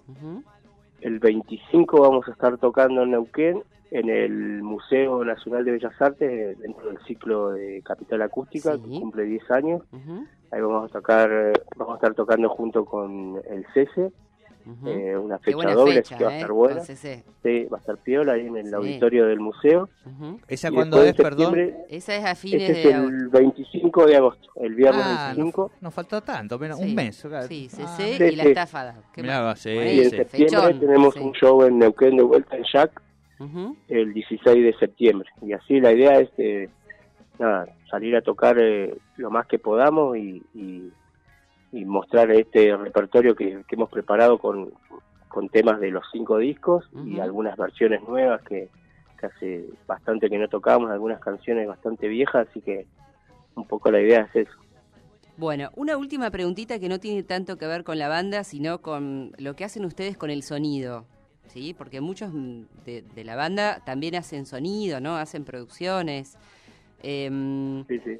El 1.00 1.18
25 1.18 2.00
vamos 2.00 2.26
a 2.28 2.32
estar 2.32 2.56
tocando 2.58 3.02
en 3.02 3.10
Neuquén, 3.10 3.62
en 3.90 4.10
el 4.10 4.62
Museo 4.62 5.24
Nacional 5.24 5.64
de 5.64 5.72
Bellas 5.72 6.00
Artes, 6.00 6.58
dentro 6.58 6.88
del 6.88 6.98
ciclo 7.06 7.50
de 7.50 7.82
Capital 7.82 8.22
Acústica, 8.22 8.72
que 8.72 8.88
cumple 8.88 9.24
10 9.24 9.50
años. 9.50 9.82
Ahí 10.50 10.60
vamos 10.60 10.90
a 10.90 10.92
tocar, 10.92 11.30
vamos 11.76 11.94
a 11.94 11.96
estar 11.96 12.14
tocando 12.14 12.48
junto 12.48 12.84
con 12.84 13.40
el 13.48 13.66
CESE, 13.74 14.10
eh, 14.86 15.16
una 15.16 15.38
fecha 15.38 15.72
doble, 15.72 16.02
que 16.02 16.22
va 16.22 16.30
a 16.30 16.34
estar 16.34 16.50
¿eh? 16.50 16.52
buena. 16.52 16.80
Sí, 16.82 17.64
va 17.72 17.78
a 17.78 17.80
estar 17.80 17.96
piola 17.98 18.34
ahí 18.34 18.46
en 18.46 18.56
el 18.58 18.74
auditorio 18.74 19.26
del 19.26 19.40
museo. 19.40 19.88
¿Esa 20.46 20.70
cuándo 20.70 21.02
es, 21.02 21.14
perdón? 21.14 21.74
Esa 21.88 22.16
es 22.16 22.24
a 22.24 22.34
fines 22.34 22.68
de 22.68 22.80
es 22.82 22.86
el 22.86 23.28
25 23.28 24.06
de 24.06 24.16
agosto, 24.16 24.50
el 24.56 24.74
viernes 24.74 25.06
25. 25.36 25.72
No, 25.80 25.90
falta 25.90 26.20
tanto, 26.20 26.58
menos 26.58 26.78
un 26.78 26.94
mes. 26.94 27.24
Sí, 27.48 27.68
CC 27.68 28.18
ah, 28.20 28.26
y 28.26 28.36
la 28.36 28.42
estafada. 28.44 29.02
sí, 29.56 29.70
y 29.70 30.00
en 30.00 30.10
septiembre 30.10 30.74
tenemos 30.74 31.16
un 31.16 31.32
show 31.32 31.62
en 31.62 31.78
Neuquén 31.78 32.16
de 32.16 32.22
vuelta 32.22 32.56
en 32.56 32.64
Jack, 32.70 33.02
el 33.88 34.12
16 34.12 34.64
de 34.64 34.74
septiembre. 34.78 35.28
Y 35.42 35.52
así 35.52 35.80
la 35.80 35.92
idea 35.92 36.20
es 36.20 36.30
eh, 36.38 36.68
nada, 37.38 37.66
salir 37.90 38.16
a 38.16 38.22
tocar 38.22 38.58
eh, 38.58 38.96
lo 39.16 39.30
más 39.30 39.46
que 39.46 39.58
podamos 39.58 40.16
y, 40.16 40.42
y 40.54 40.90
y 41.72 41.84
mostrar 41.84 42.30
este 42.30 42.76
repertorio 42.76 43.34
que, 43.34 43.62
hemos 43.70 43.90
preparado 43.90 44.38
con, 44.38 44.72
con, 45.28 45.48
temas 45.48 45.80
de 45.80 45.90
los 45.90 46.04
cinco 46.10 46.38
discos 46.38 46.88
y 47.04 47.20
algunas 47.20 47.56
versiones 47.56 48.02
nuevas 48.02 48.42
que, 48.42 48.68
hace 49.22 49.64
bastante 49.86 50.30
que 50.30 50.38
no 50.38 50.48
tocamos, 50.48 50.90
algunas 50.90 51.20
canciones 51.20 51.66
bastante 51.66 52.06
viejas, 52.06 52.46
así 52.48 52.60
que 52.60 52.86
un 53.56 53.66
poco 53.66 53.90
la 53.90 54.00
idea 54.00 54.28
es 54.32 54.46
eso. 54.46 54.58
Bueno, 55.36 55.70
una 55.74 55.96
última 55.96 56.30
preguntita 56.30 56.78
que 56.78 56.88
no 56.88 57.00
tiene 57.00 57.24
tanto 57.24 57.56
que 57.58 57.66
ver 57.66 57.82
con 57.82 57.98
la 57.98 58.08
banda, 58.08 58.44
sino 58.44 58.78
con 58.78 59.32
lo 59.38 59.54
que 59.54 59.64
hacen 59.64 59.84
ustedes 59.84 60.16
con 60.16 60.30
el 60.30 60.42
sonido, 60.44 61.04
¿sí? 61.48 61.74
Porque 61.74 62.00
muchos 62.00 62.32
de, 62.84 63.24
la 63.24 63.36
banda 63.36 63.82
también 63.84 64.14
hacen 64.14 64.46
sonido, 64.46 65.00
¿no? 65.00 65.16
Hacen 65.16 65.44
producciones. 65.44 66.36
Em, 67.02 67.84
sí, 67.86 68.00
sí. 68.04 68.18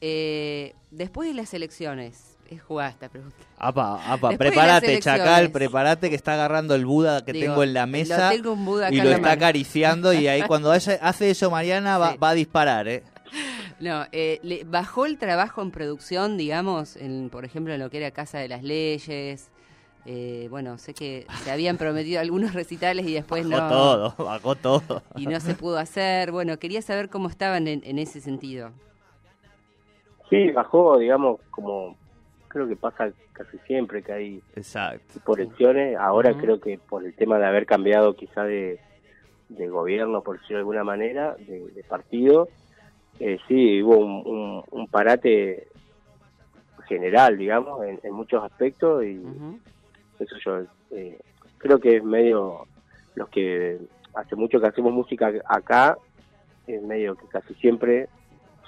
Eh, 0.00 0.74
después 0.90 1.28
de 1.28 1.34
las 1.34 1.52
elecciones, 1.52 2.38
es 2.50 2.62
jugada 2.62 2.90
esta 2.90 3.08
pregunta. 3.08 3.36
Apa, 3.58 4.12
apa, 4.12 4.30
prepárate, 4.36 4.98
Chacal, 4.98 5.50
prepárate 5.50 6.10
que 6.10 6.16
está 6.16 6.34
agarrando 6.34 6.74
el 6.74 6.84
Buda 6.84 7.24
que 7.24 7.32
tengo 7.32 7.62
en 7.62 7.74
la 7.74 7.86
mesa 7.86 8.34
y 8.34 9.00
lo 9.00 9.10
está 9.10 9.32
acariciando 9.32 10.12
y 10.12 10.26
ahí 10.26 10.42
cuando 10.42 10.72
hace, 10.72 11.30
eso 11.30 11.50
Mariana 11.50 11.98
va, 11.98 12.16
a 12.20 12.34
disparar, 12.34 12.88
¿eh? 12.88 13.04
No, 13.80 14.04
eh, 14.12 14.40
le, 14.42 14.64
bajó 14.64 15.06
el 15.06 15.16
trabajo 15.16 15.62
en 15.62 15.70
producción, 15.70 16.36
digamos, 16.36 16.96
en, 16.96 17.30
por 17.30 17.46
ejemplo, 17.46 17.72
en 17.72 17.80
lo 17.80 17.88
que 17.88 17.96
era 17.96 18.10
Casa 18.10 18.36
de 18.36 18.46
las 18.46 18.62
Leyes. 18.62 19.48
Eh, 20.06 20.48
bueno, 20.50 20.78
sé 20.78 20.94
que 20.94 21.26
se 21.44 21.50
habían 21.50 21.76
prometido 21.76 22.20
algunos 22.20 22.54
recitales 22.54 23.06
y 23.06 23.14
después 23.14 23.48
bajó 23.48 23.68
todo, 23.68 24.14
bajó 24.24 24.54
todo. 24.54 25.02
Y 25.16 25.26
no 25.26 25.40
se 25.40 25.54
pudo 25.54 25.78
hacer. 25.78 26.32
Bueno, 26.32 26.58
quería 26.58 26.82
saber 26.82 27.08
cómo 27.08 27.28
estaban 27.28 27.68
en 27.68 27.98
ese 27.98 28.20
sentido. 28.20 28.70
Sí, 30.30 30.50
bajó, 30.52 30.96
digamos, 30.98 31.40
como 31.50 31.96
creo 32.50 32.68
que 32.68 32.76
pasa 32.76 33.12
casi 33.32 33.58
siempre 33.66 34.02
que 34.02 34.12
hay 34.12 34.42
Exacto. 34.54 35.20
por 35.24 35.40
elecciones. 35.40 35.96
Ahora 35.96 36.36
creo 36.36 36.60
que 36.60 36.78
por 36.78 37.04
el 37.04 37.14
tema 37.14 37.38
de 37.38 37.46
haber 37.46 37.64
cambiado 37.64 38.14
quizá 38.14 38.44
de, 38.44 38.78
gobierno, 39.48 40.22
por 40.22 40.36
decirlo 40.36 40.56
de 40.56 40.60
alguna 40.60 40.84
manera, 40.84 41.36
de, 41.38 41.84
partido, 41.88 42.48
eh, 43.18 43.38
sí, 43.48 43.82
hubo 43.82 43.98
un, 43.98 44.86
parate 44.88 45.68
general, 46.86 47.38
digamos, 47.38 47.80
en, 47.84 48.12
muchos 48.12 48.42
aspectos 48.44 49.04
y 49.04 49.22
eso 50.20 50.36
yo 50.44 50.66
eh, 50.90 51.18
creo 51.58 51.78
que 51.78 51.96
es 51.96 52.04
medio 52.04 52.66
los 53.14 53.28
que 53.28 53.78
hace 54.14 54.36
mucho 54.36 54.60
que 54.60 54.66
hacemos 54.66 54.92
música 54.92 55.32
acá, 55.46 55.96
es 56.66 56.82
medio 56.82 57.14
que 57.16 57.26
casi 57.28 57.54
siempre 57.54 58.08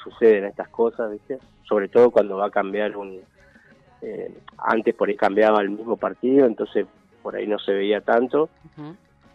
suceden 0.03 0.45
estas 0.45 0.69
cosas, 0.69 1.11
¿viste? 1.11 1.39
Sobre 1.65 1.89
todo 1.89 2.11
cuando 2.11 2.37
va 2.37 2.47
a 2.47 2.51
cambiar 2.51 2.97
un... 2.97 3.21
Eh, 4.03 4.35
antes 4.59 4.95
por 4.95 5.09
ahí 5.09 5.17
cambiaba 5.17 5.61
el 5.63 5.71
mismo 5.71 5.97
partido, 5.97 6.47
entonces 6.47 6.87
por 7.23 7.37
ahí 7.37 7.47
no 7.47 7.59
se 7.61 7.73
veía 7.73 8.01
tanto, 8.01 8.49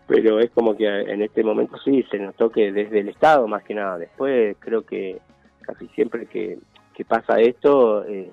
pero 0.07 0.39
es 0.39 0.49
como 0.51 0.75
que 0.75 0.85
en 0.85 1.21
este 1.21 1.41
momento 1.41 1.77
sí 1.77 2.03
se 2.11 2.19
notó 2.19 2.49
que 2.49 2.73
desde 2.73 2.99
el 2.99 3.09
Estado 3.09 3.47
más 3.47 3.63
que 3.63 3.73
nada. 3.73 3.97
Después 3.97 4.57
creo 4.59 4.85
que 4.85 5.19
casi 5.61 5.87
siempre 5.89 6.25
que, 6.25 6.59
pasa 7.07 7.39
esto, 7.39 8.03
eh, 8.05 8.29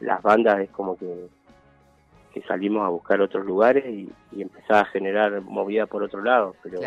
las 0.00 0.22
bandas 0.22 0.60
es 0.60 0.70
como 0.70 0.96
que, 0.96 1.28
que 2.32 2.42
salimos 2.42 2.84
a 2.84 2.88
buscar 2.88 3.20
otros 3.20 3.44
lugares 3.44 3.84
y, 3.86 4.08
y 4.32 4.42
empezar 4.42 4.84
a 4.84 4.84
generar 4.86 5.40
movida 5.42 5.86
por 5.86 6.02
otro 6.02 6.22
lado, 6.22 6.54
pero 6.62 6.80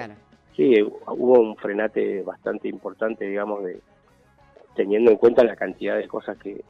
sí, 0.55 0.81
hubo 0.81 1.39
un 1.39 1.55
frenate 1.57 2.21
bastante 2.23 2.67
importante, 2.67 3.25
digamos, 3.25 3.63
de 3.63 3.79
teniendo 4.75 5.11
en 5.11 5.17
cuenta 5.17 5.43
la 5.43 5.55
cantidad 5.55 5.97
de 5.97 6.07
cosas 6.07 6.37
que, 6.37 6.63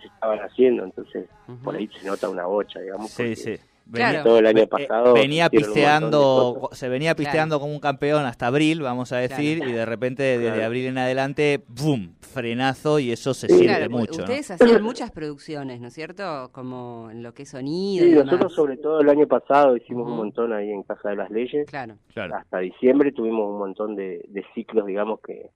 se 0.00 0.08
estaban 0.08 0.40
haciendo, 0.40 0.84
entonces 0.84 1.28
por 1.62 1.76
ahí 1.76 1.88
se 1.88 2.04
nota 2.06 2.28
una 2.28 2.44
bocha, 2.44 2.80
digamos. 2.80 3.10
Sí, 3.10 3.36
sí. 3.36 3.56
Venía, 3.84 4.22
todo 4.22 4.38
el 4.38 4.46
año 4.46 4.66
pasado 4.66 5.12
venía 5.12 5.50
pisteando, 5.50 6.70
se 6.72 6.88
venía 6.88 7.14
pisteando 7.14 7.60
como 7.60 7.72
un 7.72 7.80
campeón 7.80 8.24
hasta 8.24 8.46
abril, 8.46 8.80
vamos 8.80 9.12
a 9.12 9.18
decir, 9.18 9.62
y 9.66 9.72
de 9.72 9.84
repente 9.84 10.38
desde 10.38 10.64
abril 10.64 10.86
en 10.86 10.98
adelante, 10.98 11.64
¡boom! 11.68 12.14
frenazo 12.32 12.98
y 12.98 13.12
eso 13.12 13.34
se 13.34 13.46
siente 13.46 13.88
mucho. 13.88 14.22
Ustedes 14.22 14.50
hacían 14.50 14.82
muchas 14.82 15.12
producciones, 15.12 15.80
¿no 15.80 15.88
es 15.88 15.94
cierto? 15.94 16.50
Como 16.52 17.10
en 17.10 17.22
lo 17.22 17.32
que 17.34 17.44
es 17.44 17.50
sonido. 17.50 18.04
Sí, 18.04 18.12
nosotros 18.12 18.52
sobre 18.54 18.76
todo 18.78 19.00
el 19.00 19.08
año 19.08 19.28
pasado 19.28 19.76
hicimos 19.76 20.08
un 20.08 20.16
montón 20.16 20.52
ahí 20.52 20.70
en 20.70 20.82
Casa 20.82 21.10
de 21.10 21.16
las 21.16 21.30
Leyes. 21.30 21.68
Claro. 21.68 21.96
Hasta 22.16 22.58
diciembre 22.58 23.12
tuvimos 23.12 23.50
un 23.50 23.58
montón 23.58 23.94
de, 23.94 24.26
ciclos, 24.54 24.86
digamos, 24.86 25.20
que, 25.20 25.50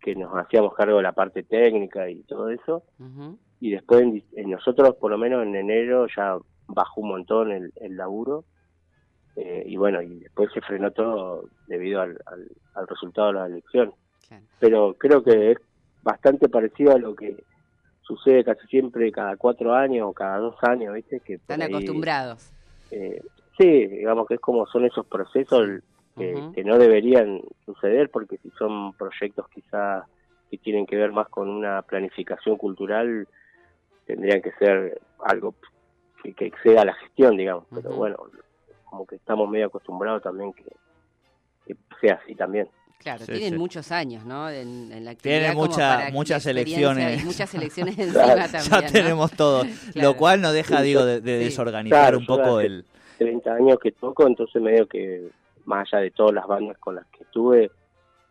que 0.00 0.16
nos 0.16 0.32
hacíamos 0.34 0.74
cargo 0.74 0.96
de 0.96 1.02
la 1.02 1.12
parte 1.12 1.42
técnica 1.42 2.08
y 2.10 2.22
todo 2.22 2.48
eso. 2.48 2.82
Y 3.60 3.70
después 3.70 4.04
nosotros, 4.46 4.96
por 4.96 5.10
lo 5.10 5.18
menos 5.18 5.42
en 5.42 5.54
enero, 5.54 6.06
ya 6.16 6.36
bajó 6.74 7.00
un 7.00 7.08
montón 7.08 7.52
el, 7.52 7.72
el 7.76 7.96
laburo. 7.96 8.44
Eh, 9.36 9.64
y 9.66 9.76
bueno, 9.76 10.02
y 10.02 10.20
después 10.20 10.50
se 10.52 10.60
frenó 10.60 10.90
todo 10.90 11.44
debido 11.66 12.00
al, 12.00 12.18
al, 12.74 12.88
resultado 12.88 13.28
de 13.28 13.32
la 13.34 13.46
elección. 13.46 13.92
Pero 14.58 14.94
creo 14.94 15.22
que 15.22 15.52
es 15.52 15.58
bastante 16.02 16.48
parecido 16.48 16.92
a 16.92 16.98
lo 16.98 17.14
que 17.14 17.36
sucede 18.02 18.44
casi 18.44 18.66
siempre 18.66 19.10
cada 19.12 19.36
cuatro 19.36 19.74
años 19.74 20.08
o 20.08 20.12
cada 20.12 20.38
dos 20.38 20.56
años, 20.62 20.94
¿viste? 20.94 21.20
Que 21.20 21.34
Están 21.34 21.62
acostumbrados. 21.62 22.50
Eh, 22.90 23.22
sí, 23.58 23.86
digamos 23.86 24.26
que 24.26 24.34
es 24.34 24.40
como 24.40 24.66
son 24.66 24.84
esos 24.84 25.06
procesos 25.06 25.80
que, 26.16 26.50
que, 26.54 26.64
no 26.64 26.76
deberían 26.76 27.40
suceder 27.64 28.10
porque 28.10 28.36
si 28.38 28.50
son 28.50 28.92
proyectos 28.94 29.46
quizás 29.48 30.04
que 30.50 30.58
tienen 30.58 30.86
que 30.86 30.96
ver 30.96 31.12
más 31.12 31.28
con 31.28 31.48
una 31.48 31.82
planificación 31.82 32.56
cultural, 32.56 33.28
tendrían 34.06 34.42
que 34.42 34.50
ser 34.52 35.00
algo 35.24 35.54
que, 36.22 36.46
exceda 36.46 36.84
la 36.84 36.94
gestión, 36.94 37.36
digamos. 37.36 37.64
Pero 37.74 37.90
bueno, 37.90 38.16
como 38.84 39.06
que 39.06 39.16
estamos 39.16 39.48
medio 39.48 39.66
acostumbrados 39.66 40.22
también 40.22 40.52
que, 40.52 40.64
que 41.66 41.76
sea 42.00 42.20
así 42.22 42.34
también. 42.34 42.68
Claro, 43.00 43.24
tienen 43.24 43.56
muchos 43.56 43.92
años, 43.92 44.26
¿no? 44.26 44.50
En, 44.50 44.90
la 45.04 45.12
actividad 45.12 45.54
tienen 45.54 46.12
muchas 46.12 46.44
elecciones. 46.44 47.24
muchas 47.24 47.54
elecciones 47.54 47.98
encima 47.98 48.46
también. 48.46 48.62
Ya 48.70 48.86
tenemos 48.86 49.32
todo. 49.32 49.64
Lo 49.94 50.14
cual 50.18 50.42
no 50.42 50.52
deja, 50.52 50.82
digo, 50.82 51.06
de, 51.06 51.20
desorganizar 51.20 52.14
un 52.14 52.26
poco 52.26 52.60
el. 52.60 52.84
30 53.16 53.52
años 53.52 53.78
que 53.82 53.92
toco, 53.92 54.26
entonces 54.26 54.62
medio 54.62 54.86
que, 54.86 55.28
más 55.66 55.92
allá 55.92 56.02
de 56.02 56.10
todas 56.10 56.34
las 56.34 56.46
bandas 56.46 56.78
con 56.78 56.94
las 56.94 57.06
que 57.08 57.22
estuve, 57.22 57.70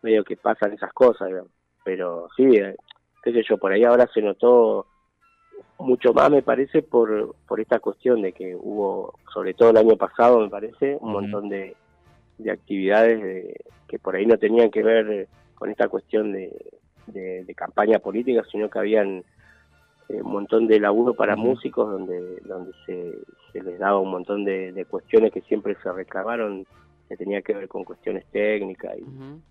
medio 0.02 0.24
que 0.24 0.36
pasan 0.36 0.72
esas 0.72 0.92
cosas, 0.92 1.28
digamos. 1.28 1.50
Pero 1.84 2.28
sí, 2.36 2.44
eh, 2.44 2.76
qué 3.22 3.32
sé 3.32 3.42
yo, 3.48 3.56
por 3.56 3.72
ahí 3.72 3.84
ahora 3.84 4.08
se 4.12 4.20
notó 4.20 4.86
mucho 5.78 6.12
más, 6.12 6.30
me 6.30 6.42
parece, 6.42 6.82
por, 6.82 7.34
por 7.46 7.60
esta 7.60 7.78
cuestión 7.80 8.22
de 8.22 8.32
que 8.32 8.54
hubo, 8.54 9.14
sobre 9.32 9.54
todo 9.54 9.70
el 9.70 9.76
año 9.76 9.96
pasado, 9.96 10.40
me 10.40 10.48
parece, 10.48 10.98
un 11.00 11.12
montón 11.12 11.48
de 11.48 11.76
de 12.42 12.50
actividades 12.50 13.56
que 13.86 13.98
por 13.98 14.16
ahí 14.16 14.26
no 14.26 14.38
tenían 14.38 14.70
que 14.70 14.82
ver 14.82 15.28
con 15.54 15.70
esta 15.70 15.88
cuestión 15.88 16.32
de, 16.32 16.50
de, 17.06 17.54
campaña 17.54 17.98
política, 17.98 18.42
sino 18.50 18.70
que 18.70 18.78
habían 18.78 19.24
eh, 20.08 20.22
un 20.22 20.32
montón 20.32 20.66
de 20.66 20.80
laburo 20.80 21.14
para 21.14 21.36
músicos 21.36 21.90
donde 21.90 22.40
donde 22.44 22.72
se, 22.86 23.18
se, 23.52 23.62
les 23.62 23.78
daba 23.78 23.98
un 23.98 24.10
montón 24.10 24.44
de, 24.44 24.86
cuestiones 24.88 25.32
que 25.32 25.42
siempre 25.42 25.76
se 25.82 25.92
reclamaron 25.92 26.66
que 27.08 27.16
tenía 27.16 27.42
que 27.42 27.52
ver 27.52 27.68
con 27.68 27.84
cuestiones 27.84 28.24
técnicas 28.30 28.96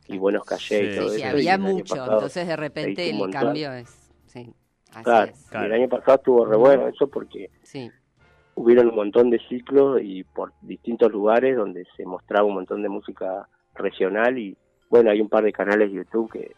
y, 0.07 0.17
buenos 0.17 0.45
cachés 0.45 0.95
y 0.95 0.97
todo 0.97 1.13
eso. 1.13 1.27
había 1.27 1.57
mucho, 1.57 1.95
entonces 1.95 2.47
de 2.47 2.55
repente 2.55 3.09
el 3.09 3.29
cambio 3.29 3.73
es... 3.73 4.09
Sí, 4.27 4.53
claro, 5.03 5.31
el 5.65 5.73
año 5.73 5.89
pasado 5.89 6.17
estuvo 6.17 6.45
re 6.45 6.57
bueno 6.57 6.87
eso 6.87 7.07
porque 7.07 7.49
sí 7.63 7.91
hubieron 8.59 8.89
un 8.89 8.95
montón 8.95 9.29
de 9.29 9.39
ciclos 9.47 10.01
y 10.03 10.25
por 10.25 10.51
distintos 10.61 11.09
lugares 11.13 11.55
donde 11.55 11.85
se 11.95 12.05
mostraba 12.05 12.45
un 12.45 12.55
montón 12.55 12.81
de 12.81 12.89
música 12.89 13.47
regional 13.73 14.37
y 14.37 14.57
bueno, 14.89 15.11
hay 15.11 15.21
un 15.21 15.29
par 15.29 15.45
de 15.45 15.53
canales 15.53 15.89
de 15.89 15.97
YouTube 15.97 16.29
que 16.29 16.51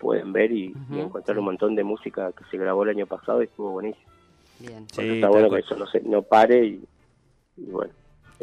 pueden 0.00 0.32
ver 0.32 0.50
y, 0.50 0.74
encontrar 0.90 1.38
un 1.38 1.44
montón 1.44 1.76
de 1.76 1.84
música 1.84 2.32
que 2.32 2.44
se 2.50 2.58
grabó 2.58 2.82
el 2.82 2.90
año 2.90 3.06
pasado 3.06 3.40
y 3.40 3.44
estuvo 3.44 3.70
buenísimo. 3.70 4.10
Bien. 4.58 4.84
está 4.84 5.28
bueno 5.28 5.48
que 5.48 5.60
eso 5.60 5.76
no, 5.76 5.86
se, 5.86 6.00
no 6.00 6.22
pare 6.22 6.64
y, 6.66 6.84
bueno, 7.56 7.92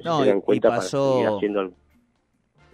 no, 0.02 0.24
se 0.24 0.30
en 0.30 0.40
cuenta 0.40 0.70
pasó... 0.70 1.20
para 1.22 1.36
haciendo 1.36 1.60
algo. 1.60 1.74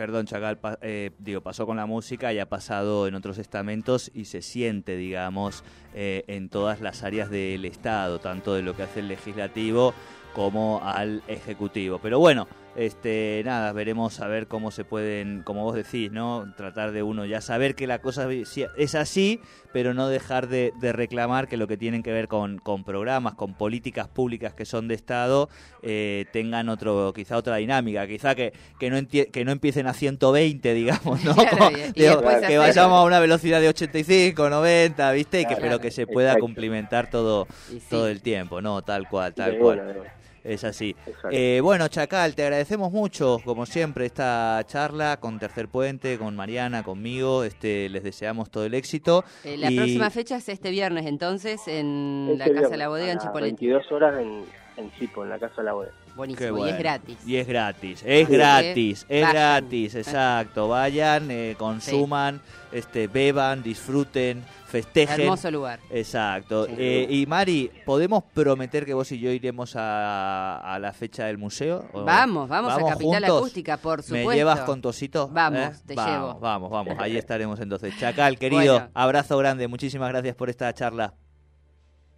Perdón, 0.01 0.25
Chacal, 0.25 0.58
eh, 0.81 1.12
digo, 1.20 1.41
pasó 1.41 1.67
con 1.67 1.77
la 1.77 1.86
música 1.86 2.34
y 2.34 2.39
ha 2.39 2.50
pasado 2.50 3.05
en 3.05 3.13
otros 3.13 3.38
estamentos 3.38 4.10
y 4.15 4.25
se 4.25 4.41
siente, 4.41 4.98
digamos, 4.98 5.63
eh, 5.93 6.24
en 6.25 6.50
todas 6.50 6.81
las 6.81 7.03
áreas 7.03 7.29
del 7.29 7.65
Estado, 7.65 8.17
tanto 8.17 8.55
de 8.55 8.63
lo 8.63 8.75
que 8.75 8.81
hace 8.81 9.01
el 9.01 9.10
legislativo 9.10 9.93
como 10.34 10.81
al 10.84 11.22
ejecutivo. 11.27 12.00
Pero 12.01 12.17
bueno, 12.17 12.48
este, 12.75 13.42
nada, 13.44 13.74
veremos 13.74 14.20
a 14.22 14.28
ver 14.28 14.48
cómo 14.48 14.72
se 14.72 14.86
pueden, 14.86 15.42
como 15.44 15.63
vos 15.63 15.75
decís, 15.75 16.12
¿no? 16.12 16.54
Tratar 16.56 16.92
de 16.92 17.04
uno 17.04 17.25
ya 17.25 17.42
saber 17.42 17.75
que 17.75 17.86
la 17.86 18.00
cosa 18.00 18.30
es 18.32 18.96
así, 18.96 19.42
pero 19.74 19.94
no 19.94 20.08
dejar 20.08 20.48
de, 20.48 20.72
reclamar 20.82 21.48
que 21.48 21.58
lo 21.58 21.68
que 21.68 21.78
tienen 21.78 22.01
que 22.01 22.12
ver 22.12 22.28
con, 22.28 22.60
con, 22.60 22.84
programas, 22.84 23.36
con 23.36 23.56
políticas 23.56 24.08
públicas 24.08 24.54
que 24.54 24.66
son 24.66 24.88
de 24.88 24.96
Estado, 24.96 25.50
eh, 25.82 26.25
tengan 26.32 26.70
otro, 26.70 27.12
quizá 27.13 27.38
otra 27.38 27.58
dinámica, 27.58 28.08
quizá 28.08 28.36
que, 28.36 28.54
que, 28.80 28.90
no 28.90 29.01
que 29.08 29.46
no 29.46 29.51
empiecen 29.51 29.88
a 29.88 29.94
120, 29.94 30.74
digamos, 30.74 31.24
¿no? 31.24 31.36
que 31.96 32.58
vayamos 32.58 33.00
a 33.00 33.04
una 33.04 33.20
velocidad 33.20 33.60
de 33.60 33.70
85, 33.70 34.50
90, 34.50 35.12
¿viste? 35.12 35.42
Y 35.42 35.46
que, 35.46 35.58
pero 35.58 35.80
que 35.80 35.92
se 35.92 36.08
pueda 36.08 36.38
cumplimentar 36.38 37.10
todo, 37.10 37.48
todo 37.90 38.08
el 38.08 38.22
tiempo, 38.22 38.62
¿no? 38.62 38.82
Tal 38.82 39.10
cual, 39.10 39.34
tal 39.34 39.58
cual. 39.58 40.21
Es 40.44 40.64
así. 40.64 40.96
Eh, 41.32 41.60
bueno, 41.62 41.88
Chacal, 41.88 42.36
te 42.36 42.44
agradecemos 42.44 42.92
mucho, 42.92 43.38
como 43.46 43.66
siempre, 43.66 44.06
esta 44.06 44.64
charla 44.66 45.18
con 45.20 45.40
Tercer 45.40 45.68
Puente, 45.68 46.18
con 46.18 46.36
Mariana, 46.36 46.84
conmigo. 46.84 47.44
Este, 47.44 47.90
les 47.90 48.04
deseamos 48.04 48.50
todo 48.50 48.66
el 48.66 48.74
éxito. 48.74 49.24
Eh, 49.44 49.58
la 49.58 49.70
próxima 49.70 50.10
fecha 50.10 50.38
es 50.38 50.50
este 50.50 50.72
viernes, 50.72 51.06
entonces, 51.06 51.68
en 51.68 52.30
este 52.32 52.54
la 52.54 52.62
Casa 52.62 52.70
de 52.70 52.78
la 52.78 52.88
Bodega 52.88 53.12
en 53.12 53.20
Chipolete. 53.20 53.66
22 53.66 53.92
horas 53.92 54.20
en, 54.20 54.46
en 54.78 54.92
Chipo, 54.94 55.24
en 55.24 55.30
la 55.30 55.40
Casa 55.40 55.58
de 55.58 55.64
la 55.64 55.74
Bodega. 55.74 55.94
Buenísimo, 56.22 56.68
y 56.68 56.70
es 56.70 56.78
gratis. 56.78 57.18
Y 57.25 57.36
es 57.38 57.48
gratis, 57.48 58.04
es 58.06 58.30
gratis, 58.30 59.06
es 59.10 59.28
gratis, 59.28 59.96
exacto. 59.96 60.68
Vayan, 60.68 61.32
eh, 61.32 61.56
consuman, 61.58 62.40
este, 62.72 63.08
beban, 63.08 63.63
disfruten 63.63 64.44
festejen. 64.72 65.22
Hermoso 65.22 65.50
lugar. 65.50 65.80
Exacto. 65.90 66.68
Eh, 66.70 67.08
y 67.10 67.25
Mari, 67.25 67.72
¿podemos 67.86 68.24
prometer 68.34 68.86
que 68.86 68.94
vos 68.94 69.12
y 69.12 69.20
yo 69.20 69.32
iremos 69.32 69.74
a, 69.75 70.78
la 70.80 70.94
fecha 70.94 71.25
del 71.25 71.40
museo? 71.40 71.90
Vamos, 71.94 72.48
vamos, 72.48 72.74
a 72.74 72.86
Capital 72.86 73.24
Acústica, 73.24 73.78
por 73.78 74.04
supuesto. 74.04 74.30
¿Me 74.30 74.36
llevas 74.36 74.62
con 74.62 74.80
Tosito? 74.80 75.28
Vamos, 75.28 75.60
¿Eh? 75.60 75.72
te 75.88 75.96
llevo. 75.96 76.40
Vamos, 76.40 76.70
vamos, 76.70 76.96
ahí 77.00 77.18
estaremos 77.18 77.60
entonces. 77.60 77.98
Chacal, 78.00 78.38
querido, 78.38 78.90
abrazo 78.94 79.40
grande, 79.40 79.68
muchísimas 79.68 80.10
gracias 80.10 80.36
por 80.36 80.51
esta 80.51 80.72
charla. 80.74 81.16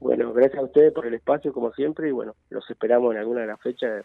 Bueno, 0.04 0.34
gracias 0.34 0.60
a 0.60 0.66
ustedes 0.66 0.92
por 0.92 1.06
el 1.06 1.14
espacio, 1.14 1.54
como 1.54 1.72
siempre, 1.72 2.10
y 2.10 2.12
bueno, 2.12 2.36
los 2.50 2.70
esperamos 2.70 3.14
en 3.14 3.20
alguna 3.20 3.42
de 3.42 3.48
las 3.48 3.62
fechas, 3.62 4.04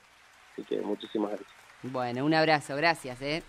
así 0.52 0.62
que 0.62 0.80
muchísimas 0.80 1.30
gracias. 1.30 1.50
Bueno, 1.82 2.24
un 2.24 2.34
abrazo, 2.34 2.76
gracias, 2.76 3.20
¿eh? 3.20 3.42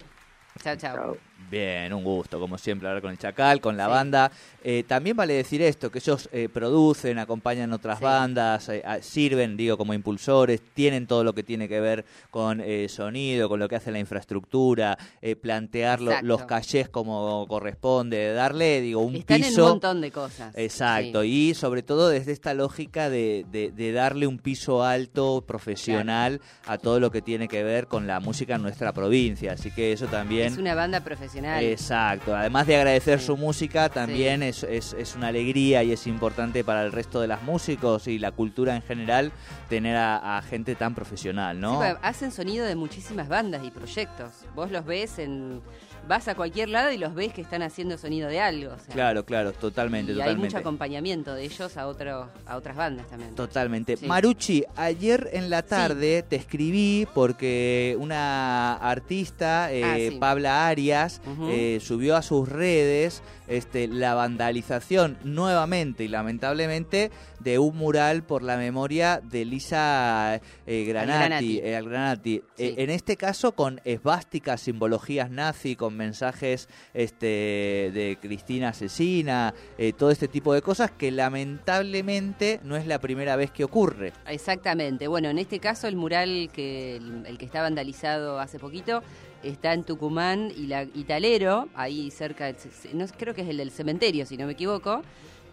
Chao, 0.59 0.75
chao. 0.75 1.28
Bien, 1.49 1.91
un 1.93 2.03
gusto, 2.03 2.39
como 2.39 2.57
siempre, 2.57 2.87
hablar 2.87 3.01
con 3.01 3.11
el 3.11 3.17
Chacal, 3.17 3.59
con 3.59 3.75
la 3.75 3.87
banda. 3.87 4.31
Eh, 4.63 4.83
también 4.85 5.15
vale 5.15 5.33
decir 5.33 5.61
esto, 5.61 5.89
que 5.89 5.99
ellos 5.99 6.29
eh, 6.31 6.49
producen, 6.51 7.17
acompañan 7.17 7.71
otras 7.71 7.99
bandas, 7.99 8.69
eh, 8.69 8.83
sirven, 9.01 9.55
digo, 9.55 9.77
como 9.77 9.93
impulsores, 9.93 10.61
tienen 10.73 11.07
todo 11.07 11.23
lo 11.23 11.33
que 11.33 11.43
tiene 11.43 11.67
que 11.67 11.79
ver 11.79 12.05
con 12.29 12.61
sonido, 12.87 13.49
con 13.49 13.59
lo 13.59 13.69
que 13.69 13.77
hace 13.77 13.91
la 13.91 13.99
infraestructura, 13.99 14.97
plantear 15.41 16.01
los 16.01 16.43
cachés 16.43 16.89
como 16.89 17.47
corresponde, 17.47 18.33
darle, 18.33 18.81
digo, 18.81 19.01
un 19.01 19.15
Están 19.15 19.37
piso... 19.37 19.49
En 19.49 19.61
un 19.61 19.69
montón 19.69 20.01
de 20.01 20.11
cosas. 20.11 20.53
Exacto, 20.55 21.23
y 21.23 21.53
sobre 21.53 21.83
todo 21.83 22.09
desde 22.09 22.31
esta 22.31 22.53
lógica 22.53 23.09
de, 23.09 23.45
de, 23.49 23.91
darle 23.91 24.27
un 24.27 24.39
piso 24.39 24.83
alto, 24.83 25.43
profesional, 25.47 26.41
a 26.67 26.77
todo 26.77 26.99
lo 26.99 27.11
que 27.11 27.21
tiene 27.21 27.47
que 27.47 27.63
ver 27.63 27.87
con 27.87 28.07
la 28.07 28.19
música 28.19 28.55
en 28.55 28.61
nuestra 28.61 28.93
provincia. 28.93 29.53
Así 29.53 29.71
que 29.71 29.93
eso 29.93 30.07
también... 30.07 30.53
Es 30.53 30.59
una 30.59 30.75
banda 30.75 30.99
profesional. 30.99 31.28
Exacto, 31.35 32.35
además 32.35 32.67
de 32.67 32.75
agradecer 32.77 33.19
su 33.19 33.37
música, 33.37 33.89
también 33.89 34.43
es, 34.43 34.63
es, 34.63 35.15
una 35.15 35.27
alegría 35.27 35.83
y 35.83 35.91
es 35.91 36.07
importante 36.07 36.63
para 36.63 36.83
el 36.83 36.91
resto 36.91 37.21
de 37.21 37.27
los 37.27 37.41
músicos 37.43 38.07
y 38.07 38.19
la 38.19 38.31
cultura 38.31 38.75
en 38.75 38.81
general 38.81 39.31
tener 39.67 39.95
a, 39.97 40.41
gente 40.49 40.75
tan 40.75 40.95
profesional, 40.95 41.59
¿no? 41.59 41.81
Sí, 41.81 41.87
hacen 42.01 42.31
sonido 42.31 42.65
de 42.65 42.75
muchísimas 42.75 43.27
bandas 43.27 43.63
y 43.63 43.71
proyectos. 43.71 44.31
Vos 44.55 44.71
los 44.71 44.85
ves 44.85 45.19
en 45.19 45.61
vas 46.09 46.27
a 46.27 46.33
cualquier 46.33 46.69
lado 46.69 46.91
y 46.91 46.97
los 46.97 47.13
ves 47.13 47.31
que 47.31 47.41
están 47.41 47.61
haciendo 47.61 47.95
sonido 47.99 48.29
de 48.29 48.41
algo. 48.41 48.75
claro, 48.91 49.23
claro, 49.25 49.53
totalmente, 49.53 50.13
y 50.13 50.19
hay 50.19 50.35
mucho 50.35 50.57
acompañamiento 50.57 51.35
de 51.35 51.43
ellos 51.43 51.77
a 51.77 51.85
otros 51.85 52.27
a 52.47 52.57
otras 52.57 52.75
bandas 52.75 53.07
también. 53.07 53.35
Totalmente. 53.35 53.95
Maruchi, 54.07 54.65
ayer 54.75 55.29
en 55.33 55.51
la 55.51 55.61
tarde 55.61 56.23
te 56.27 56.35
escribí 56.35 57.07
porque 57.13 57.95
una 57.99 58.73
artista, 58.73 59.71
eh, 59.71 60.09
ah, 60.15 60.17
Pabla 60.19 60.67
Arias, 60.67 61.21
eh, 61.47 61.79
subió 61.79 62.15
a 62.15 62.23
sus 62.23 62.49
redes 62.49 63.21
este, 63.47 63.87
la 63.87 64.15
vandalización 64.15 65.17
nuevamente 65.23 66.03
y 66.03 66.07
lamentablemente 66.07 67.11
de 67.39 67.59
un 67.59 67.77
mural 67.77 68.23
por 68.23 68.41
la 68.41 68.57
memoria 68.57 69.21
de 69.23 69.45
Lisa 69.45 70.41
eh, 70.65 70.85
Granati. 70.85 71.59
Granati. 71.59 72.41
en 72.57 72.89
este 72.89 73.15
caso 73.15 73.53
con 73.53 73.79
esvásticas, 73.85 74.61
simbologías 74.61 75.29
nazi, 75.29 75.75
con 75.75 75.98
mensajes 75.99 76.67
este, 76.95 77.91
de 77.93 78.17
Cristina 78.19 78.69
asesina, 78.69 79.53
eh, 79.77 79.93
todo 79.93 80.09
este 80.09 80.27
tipo 80.27 80.53
de 80.53 80.63
cosas 80.63 80.89
que 80.89 81.11
lamentablemente 81.11 82.59
no 82.63 82.75
es 82.75 82.87
la 82.87 82.99
primera 82.99 83.35
vez 83.35 83.51
que 83.51 83.63
ocurre. 83.63 84.13
Exactamente. 84.27 85.07
Bueno, 85.07 85.29
en 85.29 85.37
este 85.37 85.59
caso 85.59 85.87
el 85.87 85.95
mural 85.95 86.49
que 86.51 86.95
el, 86.95 87.37
que 87.37 87.45
está 87.45 87.61
vandalizado 87.61 88.39
hace 88.39 88.57
poquito 88.57 89.03
está 89.43 89.73
en 89.73 89.83
Tucumán 89.83 90.51
y 90.55 90.67
la 90.67 90.83
Italero, 90.83 91.69
ahí 91.75 92.09
cerca, 92.11 92.53
no 92.93 93.05
creo 93.17 93.35
que 93.35 93.41
es 93.41 93.49
el 93.49 93.57
del 93.57 93.71
cementerio, 93.71 94.25
si 94.25 94.37
no 94.37 94.45
me 94.45 94.53
equivoco. 94.53 95.01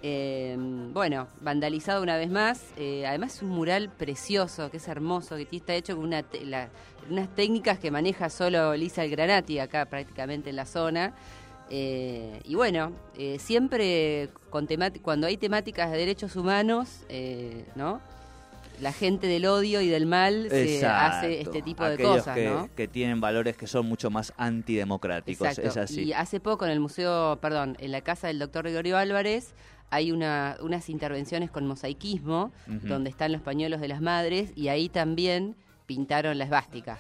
Eh, 0.03 0.57
bueno, 0.93 1.29
vandalizado 1.41 2.03
una 2.03 2.17
vez 2.17 2.31
más. 2.31 2.65
Eh, 2.77 3.07
además 3.07 3.37
es 3.37 3.43
un 3.43 3.51
mural 3.51 3.91
precioso, 3.91 4.71
que 4.71 4.77
es 4.77 4.89
hermoso, 4.89 5.37
que 5.37 5.49
está 5.51 5.75
hecho 5.75 5.97
con 5.97 6.05
una 6.05 6.25
unas 7.09 7.29
técnicas 7.35 7.79
que 7.79 7.91
maneja 7.91 8.31
solo 8.31 8.75
Lisa 8.75 9.05
el 9.05 9.11
Granati 9.11 9.59
acá 9.59 9.87
prácticamente 9.87 10.51
en 10.51 10.57
la 10.57 10.67
zona. 10.67 11.15
Eh, 11.71 12.41
y 12.45 12.55
bueno, 12.55 12.93
siempre 13.39 14.31
con 14.51 14.69
cuando 15.03 15.27
hay 15.27 15.37
temáticas 15.37 15.91
de 15.91 15.99
derechos 15.99 16.37
humanos, 16.37 17.05
¿no? 17.75 18.01
La 18.81 18.93
gente 18.93 19.27
del 19.27 19.47
odio 19.47 19.81
y 19.81 19.89
del 19.89 20.05
mal 20.05 20.49
se 20.51 20.85
hace 20.85 21.41
este 21.41 21.63
tipo 21.63 21.83
de 21.85 21.97
cosas, 21.97 22.35
que, 22.35 22.45
¿no? 22.45 22.69
que 22.75 22.87
tienen 22.87 23.21
valores 23.23 23.57
que 23.57 23.67
son 23.67 23.87
mucho 23.87 24.11
más 24.11 24.35
antidemocráticos, 24.37 25.59
es 25.59 25.77
así. 25.77 26.03
Y 26.03 26.13
hace 26.13 26.41
poco 26.41 26.67
en 26.67 26.73
el 26.73 26.81
museo, 26.81 27.39
perdón, 27.41 27.77
en 27.81 27.91
la 27.91 28.03
casa 28.03 28.27
del 28.27 28.39
doctor 28.39 28.65
Gregorio 28.65 28.99
Álvarez, 28.99 29.55
hay 29.91 30.13
una, 30.13 30.57
unas 30.61 30.89
intervenciones 30.89 31.51
con 31.51 31.67
mosaicismo, 31.67 32.53
donde 32.67 33.11
están 33.11 33.33
los 33.33 33.43
pañuelos 33.43 33.81
de 33.81 33.89
las 33.89 34.01
madres, 34.01 34.53
y 34.57 34.69
ahí 34.69 34.89
también 34.89 35.57
pintaron 35.87 36.39
la 36.39 36.45
esvástica. 36.45 36.99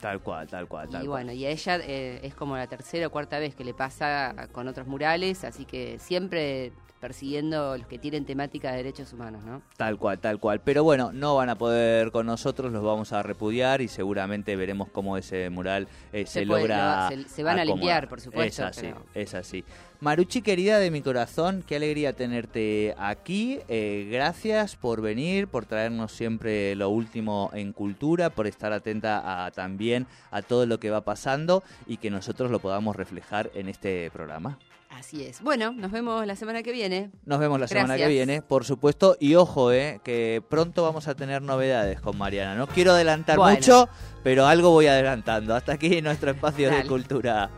Tal 0.00 0.20
cual, 0.20 0.48
tal 0.48 0.66
cual. 0.66 0.88
Tal 0.90 1.04
y 1.04 1.06
bueno, 1.06 1.30
y 1.30 1.44
a 1.44 1.50
ella 1.50 1.76
eh, 1.76 2.18
es 2.24 2.34
como 2.34 2.56
la 2.56 2.66
tercera 2.66 3.06
o 3.06 3.10
cuarta 3.10 3.38
vez 3.38 3.54
que 3.54 3.62
le 3.62 3.72
pasa 3.72 4.48
con 4.50 4.66
otros 4.66 4.88
murales, 4.88 5.44
así 5.44 5.64
que 5.64 6.00
siempre 6.00 6.72
persiguiendo 7.02 7.76
los 7.76 7.88
que 7.88 7.98
tienen 7.98 8.24
temática 8.24 8.70
de 8.70 8.76
derechos 8.76 9.12
humanos, 9.12 9.42
¿no? 9.44 9.60
Tal 9.76 9.98
cual, 9.98 10.20
tal 10.20 10.38
cual. 10.38 10.60
Pero 10.60 10.84
bueno, 10.84 11.10
no 11.12 11.34
van 11.34 11.48
a 11.48 11.58
poder 11.58 12.12
con 12.12 12.26
nosotros, 12.26 12.70
los 12.72 12.80
vamos 12.84 13.12
a 13.12 13.24
repudiar 13.24 13.80
y 13.80 13.88
seguramente 13.88 14.54
veremos 14.54 14.88
cómo 14.88 15.16
ese 15.16 15.50
mural 15.50 15.88
eh, 16.12 16.26
se, 16.26 16.44
logra. 16.44 17.10
se, 17.26 17.42
van 17.42 17.58
a 17.58 17.64
limpiar, 17.64 18.08
por 18.08 18.20
supuesto. 18.20 18.62
Es 18.62 18.78
así, 18.78 18.86
es 19.14 19.34
así. 19.34 19.64
Maruchi, 19.98 20.42
querida 20.42 20.78
de 20.78 20.92
mi 20.92 21.02
corazón, 21.02 21.64
qué 21.66 21.74
alegría 21.74 22.12
tenerte 22.12 22.94
aquí. 22.96 23.58
Eh, 23.66 24.08
gracias 24.08 24.76
por 24.76 25.00
venir, 25.00 25.48
por 25.48 25.66
traernos 25.66 26.12
siempre 26.12 26.76
lo 26.76 26.88
último 26.88 27.50
en 27.52 27.72
cultura, 27.72 28.30
por 28.30 28.46
estar 28.46 28.72
atenta 28.72 29.44
a, 29.44 29.50
también 29.50 30.06
a 30.30 30.42
todo 30.42 30.66
lo 30.66 30.78
que 30.78 30.90
va 30.90 31.00
pasando 31.00 31.64
y 31.88 31.96
que 31.96 32.10
nosotros 32.10 32.52
lo 32.52 32.60
podamos 32.60 32.94
reflejar 32.94 33.50
en 33.54 33.68
este 33.68 34.08
programa. 34.12 34.56
Así 34.98 35.24
es. 35.24 35.40
Bueno, 35.42 35.72
nos 35.72 35.90
vemos 35.90 36.26
la 36.26 36.36
semana 36.36 36.62
que 36.62 36.72
viene. 36.72 37.10
Nos 37.24 37.38
vemos 37.38 37.58
la 37.58 37.66
semana 37.66 37.96
que 37.96 38.08
viene, 38.08 38.42
por 38.42 38.64
supuesto. 38.64 39.16
Y 39.18 39.34
ojo, 39.34 39.72
eh, 39.72 40.00
que 40.04 40.42
pronto 40.48 40.82
vamos 40.82 41.08
a 41.08 41.14
tener 41.14 41.42
novedades 41.42 42.00
con 42.00 42.18
Mariana. 42.18 42.54
No 42.54 42.66
quiero 42.66 42.92
adelantar 42.92 43.38
mucho, 43.38 43.88
pero 44.22 44.46
algo 44.46 44.70
voy 44.70 44.86
adelantando. 44.86 45.54
Hasta 45.54 45.72
aquí 45.72 46.02
nuestro 46.02 46.30
espacio 46.30 46.70
de 46.70 46.86
cultura. 46.86 47.50